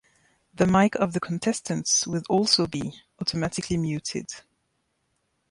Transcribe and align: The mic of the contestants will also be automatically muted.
The 0.55 0.65
mic 0.65 0.95
of 0.95 1.13
the 1.13 1.19
contestants 1.19 2.07
will 2.07 2.23
also 2.27 2.65
be 2.65 3.03
automatically 3.19 3.77
muted. 3.77 4.33